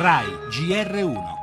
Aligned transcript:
RAI 0.00 0.32
GR1 0.48 1.39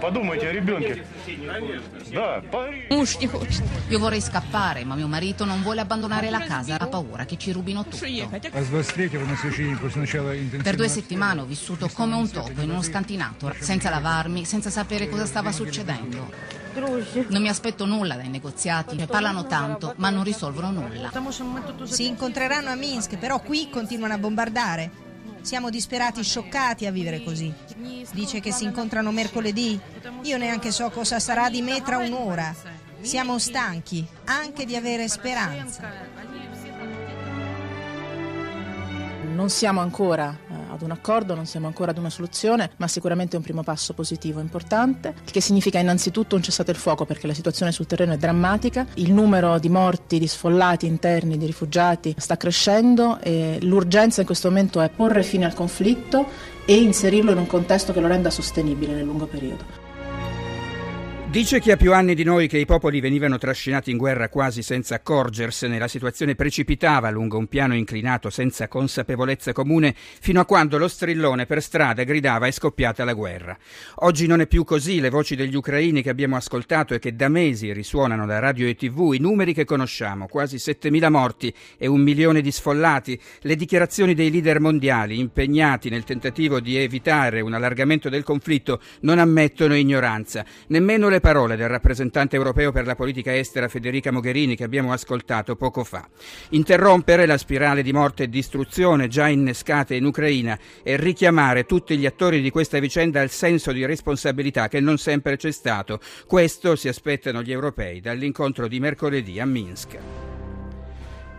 Подумайте 0.00 0.48
о 0.48 0.52
ребенке. 0.52 1.04
Да, 2.12 2.42
Муж 2.90 3.18
не 3.18 3.26
хочет. 3.26 3.62
Io 3.88 3.98
vorrei 3.98 4.20
scappare, 4.20 4.84
ma 4.84 4.94
mio 4.94 5.06
marito 5.06 5.44
non 5.44 5.62
vuole 5.62 5.80
abbandonare 5.80 6.30
la 6.30 6.40
casa. 6.40 6.76
Ha 6.78 6.86
paura 6.86 7.24
che 7.24 7.36
ci 7.36 7.52
rubino 7.52 7.84
tutto. 7.84 8.04
А 8.04 8.62
с 8.62 8.70
23-го 8.70 9.24
на 9.24 9.36
следующий 9.36 9.74
после 9.76 10.00
начала 10.02 10.36
интенсивного... 10.36 10.64
Per 10.64 10.76
due 10.76 10.88
settimane 10.88 11.40
ho 11.40 11.44
vissuto 11.44 11.88
come 11.92 12.14
un 12.14 12.30
topo 12.30 12.60
in 12.60 12.70
uno 12.70 12.82
scantinato, 12.82 13.54
senza 13.60 13.90
lavarmi, 13.90 14.44
senza 14.44 14.70
sapere 14.70 15.08
cosa 15.08 15.26
stava 15.26 15.52
succedendo. 15.52 16.30
Non 17.28 17.40
mi 17.40 17.48
aspetto 17.48 17.86
nulla 17.86 18.16
dai 18.16 18.28
negoziati, 18.28 18.96
ne 18.96 19.06
parlano 19.06 19.46
tanto, 19.46 19.94
ma 19.96 20.10
non 20.10 20.24
risolvono 20.24 20.70
nulla. 20.70 21.10
Si 21.84 22.06
incontreranno 22.06 22.70
a 22.70 22.74
Minsk, 22.74 23.16
però 23.16 23.40
qui 23.40 23.70
continuano 23.70 24.14
a 24.14 24.18
bombardare. 24.18 24.99
Siamo 25.41 25.69
disperati, 25.69 26.23
scioccati 26.23 26.85
a 26.85 26.91
vivere 26.91 27.23
così. 27.23 27.51
Dice 28.13 28.39
che 28.39 28.51
si 28.51 28.63
incontrano 28.63 29.11
mercoledì. 29.11 29.79
Io 30.23 30.37
neanche 30.37 30.71
so 30.71 30.89
cosa 30.89 31.19
sarà 31.19 31.49
di 31.49 31.61
me 31.61 31.81
tra 31.81 31.97
un'ora. 31.97 32.53
Siamo 33.01 33.39
stanchi 33.39 34.05
anche 34.25 34.65
di 34.65 34.75
avere 34.75 35.07
speranza. 35.07 35.89
Non 39.33 39.49
siamo 39.49 39.79
ancora 39.81 40.37
eh, 40.49 40.53
ad 40.83 40.89
un 40.89 40.97
accordo, 40.97 41.35
non 41.35 41.45
siamo 41.45 41.67
ancora 41.67 41.91
ad 41.91 41.97
una 41.97 42.09
soluzione, 42.09 42.71
ma 42.77 42.87
sicuramente 42.87 43.35
è 43.35 43.37
un 43.37 43.43
primo 43.43 43.63
passo 43.63 43.93
positivo 43.93 44.39
importante, 44.39 45.13
il 45.23 45.31
che 45.31 45.41
significa 45.41 45.79
innanzitutto 45.79 46.35
un 46.35 46.41
cessate 46.41 46.71
il 46.71 46.77
fuoco 46.77 47.05
perché 47.05 47.27
la 47.27 47.33
situazione 47.33 47.71
sul 47.71 47.85
terreno 47.85 48.13
è 48.13 48.17
drammatica, 48.17 48.85
il 48.95 49.13
numero 49.13 49.59
di 49.59 49.69
morti, 49.69 50.19
di 50.19 50.27
sfollati 50.27 50.85
interni, 50.85 51.37
di 51.37 51.45
rifugiati 51.45 52.15
sta 52.17 52.37
crescendo 52.37 53.19
e 53.21 53.59
l'urgenza 53.61 54.21
in 54.21 54.25
questo 54.25 54.49
momento 54.49 54.81
è 54.81 54.89
porre 54.89 55.23
fine 55.23 55.45
al 55.45 55.53
conflitto 55.53 56.25
e 56.65 56.75
inserirlo 56.75 57.31
in 57.31 57.37
un 57.37 57.47
contesto 57.47 57.93
che 57.93 57.99
lo 57.99 58.07
renda 58.07 58.29
sostenibile 58.29 58.93
nel 58.93 59.05
lungo 59.05 59.25
periodo. 59.25 59.90
Dice 61.31 61.61
chi 61.61 61.71
ha 61.71 61.77
più 61.77 61.93
anni 61.93 62.13
di 62.13 62.25
noi 62.25 62.49
che 62.49 62.57
i 62.57 62.65
popoli 62.65 62.99
venivano 62.99 63.37
trascinati 63.37 63.89
in 63.89 63.95
guerra 63.95 64.27
quasi 64.27 64.61
senza 64.61 64.95
accorgersene, 64.95 65.79
la 65.79 65.87
situazione 65.87 66.35
precipitava 66.35 67.09
lungo 67.09 67.37
un 67.37 67.47
piano 67.47 67.73
inclinato 67.73 68.29
senza 68.29 68.67
consapevolezza 68.67 69.53
comune 69.53 69.95
fino 69.95 70.41
a 70.41 70.45
quando 70.45 70.77
lo 70.77 70.89
strillone 70.89 71.45
per 71.45 71.61
strada 71.61 72.03
gridava 72.03 72.47
è 72.47 72.51
scoppiata 72.51 73.05
la 73.05 73.13
guerra. 73.13 73.57
Oggi 73.99 74.27
non 74.27 74.41
è 74.41 74.45
più 74.45 74.65
così, 74.65 74.99
le 74.99 75.09
voci 75.09 75.37
degli 75.37 75.55
ucraini 75.55 76.01
che 76.01 76.09
abbiamo 76.09 76.35
ascoltato 76.35 76.93
e 76.93 76.99
che 76.99 77.15
da 77.15 77.29
mesi 77.29 77.71
risuonano 77.71 78.25
da 78.25 78.39
radio 78.39 78.67
e 78.67 78.75
tv, 78.75 79.13
i 79.13 79.19
numeri 79.19 79.53
che 79.53 79.63
conosciamo, 79.63 80.27
quasi 80.27 80.57
7.000 80.57 81.09
morti 81.09 81.53
e 81.77 81.87
un 81.87 82.01
milione 82.01 82.41
di 82.41 82.51
sfollati, 82.51 83.17
le 83.43 83.55
dichiarazioni 83.55 84.13
dei 84.13 84.31
leader 84.31 84.59
mondiali 84.59 85.17
impegnati 85.17 85.89
nel 85.89 86.03
tentativo 86.03 86.59
di 86.59 86.75
evitare 86.75 87.39
un 87.39 87.53
allargamento 87.53 88.09
del 88.09 88.23
conflitto 88.23 88.81
non 89.03 89.17
ammettono 89.17 89.77
ignoranza, 89.77 90.43
nemmeno 90.67 91.07
le 91.07 91.19
parole 91.21 91.55
del 91.55 91.69
rappresentante 91.69 92.35
europeo 92.35 92.73
per 92.73 92.85
la 92.85 92.95
politica 92.95 93.33
estera 93.33 93.69
Federica 93.69 94.11
Mogherini 94.11 94.57
che 94.57 94.65
abbiamo 94.65 94.91
ascoltato 94.91 95.55
poco 95.55 95.85
fa. 95.85 96.05
Interrompere 96.49 97.25
la 97.25 97.37
spirale 97.37 97.81
di 97.83 97.93
morte 97.93 98.23
e 98.23 98.29
distruzione 98.29 99.07
già 99.07 99.29
innescata 99.29 99.93
in 99.95 100.03
Ucraina 100.03 100.59
e 100.83 100.97
richiamare 100.97 101.65
tutti 101.65 101.97
gli 101.97 102.05
attori 102.05 102.41
di 102.41 102.49
questa 102.49 102.79
vicenda 102.79 103.21
al 103.21 103.29
senso 103.29 103.71
di 103.71 103.85
responsabilità 103.85 104.67
che 104.67 104.81
non 104.81 104.97
sempre 104.97 105.37
c'è 105.37 105.51
stato. 105.51 106.01
Questo 106.27 106.75
si 106.75 106.89
aspettano 106.89 107.41
gli 107.41 107.53
europei 107.53 108.01
dall'incontro 108.01 108.67
di 108.67 108.81
mercoledì 108.81 109.39
a 109.39 109.45
Minsk. 109.45 110.20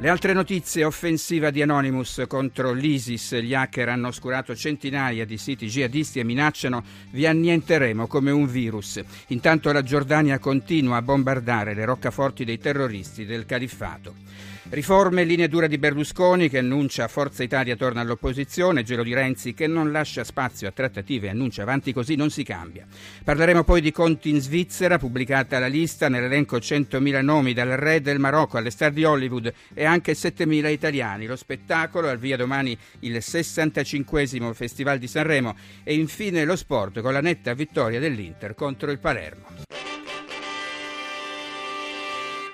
Le 0.00 0.08
altre 0.08 0.32
notizie, 0.32 0.84
offensiva 0.84 1.50
di 1.50 1.60
Anonymous 1.60 2.24
contro 2.26 2.72
l'ISIS, 2.72 3.34
gli 3.34 3.52
hacker 3.52 3.90
hanno 3.90 4.08
oscurato 4.08 4.56
centinaia 4.56 5.26
di 5.26 5.36
siti 5.36 5.66
jihadisti 5.66 6.18
e 6.18 6.24
minacciano 6.24 6.82
vi 7.10 7.26
annienteremo 7.26 8.06
come 8.06 8.30
un 8.30 8.46
virus. 8.46 8.98
Intanto 9.26 9.70
la 9.72 9.82
Giordania 9.82 10.38
continua 10.38 10.96
a 10.96 11.02
bombardare 11.02 11.74
le 11.74 11.84
roccaforti 11.84 12.46
dei 12.46 12.56
terroristi 12.56 13.26
del 13.26 13.44
califfato. 13.44 14.14
Riforme 14.68 15.22
e 15.22 15.24
linee 15.24 15.48
dure 15.48 15.68
di 15.68 15.78
Berlusconi 15.78 16.50
che 16.50 16.58
annuncia 16.58 17.08
Forza 17.08 17.42
Italia 17.42 17.76
torna 17.76 18.02
all'opposizione, 18.02 18.82
gelo 18.82 19.02
di 19.02 19.14
Renzi 19.14 19.54
che 19.54 19.66
non 19.66 19.90
lascia 19.90 20.22
spazio 20.22 20.68
a 20.68 20.70
trattative 20.70 21.26
e 21.26 21.30
annuncia 21.30 21.62
avanti 21.62 21.94
così 21.94 22.14
non 22.14 22.28
si 22.28 22.44
cambia. 22.44 22.86
Parleremo 23.24 23.64
poi 23.64 23.80
di 23.80 23.90
conti 23.90 24.28
in 24.28 24.38
Svizzera, 24.38 24.98
pubblicata 24.98 25.58
la 25.58 25.66
lista 25.66 26.10
nell'elenco 26.10 26.58
100.000 26.58 27.22
nomi 27.22 27.54
dal 27.54 27.70
re 27.70 28.02
del 28.02 28.18
Marocco 28.18 28.58
alle 28.58 28.70
star 28.70 28.92
di 28.92 29.02
Hollywood 29.02 29.50
e 29.72 29.84
anche 29.84 30.12
7.000 30.12 30.70
italiani. 30.70 31.26
Lo 31.26 31.36
spettacolo, 31.36 32.08
al 32.08 32.18
via 32.18 32.36
domani 32.36 32.76
il 33.00 33.20
65 33.22 34.52
Festival 34.52 34.98
di 34.98 35.08
Sanremo 35.08 35.56
e 35.82 35.94
infine 35.94 36.44
lo 36.44 36.54
sport 36.54 37.00
con 37.00 37.14
la 37.14 37.22
netta 37.22 37.54
vittoria 37.54 37.98
dell'Inter 37.98 38.54
contro 38.54 38.90
il 38.90 38.98
Palermo. 38.98 39.69